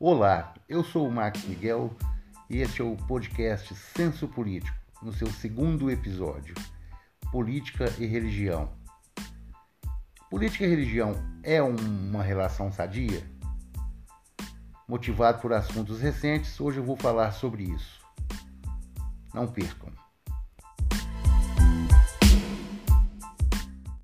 Olá, 0.00 0.54
eu 0.68 0.84
sou 0.84 1.08
o 1.08 1.10
Max 1.10 1.44
Miguel 1.44 1.92
e 2.48 2.58
este 2.58 2.80
é 2.80 2.84
o 2.84 2.96
podcast 2.96 3.74
Senso 3.74 4.28
Político, 4.28 4.78
no 5.02 5.12
seu 5.12 5.26
segundo 5.26 5.90
episódio, 5.90 6.54
Política 7.32 7.92
e 7.98 8.06
Religião. 8.06 8.70
Política 10.30 10.64
e 10.64 10.68
religião 10.68 11.14
é 11.42 11.60
uma 11.60 12.22
relação 12.22 12.70
sadia? 12.70 13.28
Motivado 14.86 15.42
por 15.42 15.52
assuntos 15.52 16.00
recentes, 16.00 16.60
hoje 16.60 16.78
eu 16.78 16.84
vou 16.84 16.96
falar 16.96 17.32
sobre 17.32 17.64
isso. 17.64 18.00
Não 19.34 19.48
percam. 19.48 19.92